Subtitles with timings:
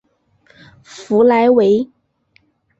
[0.83, 1.87] 弗莱维。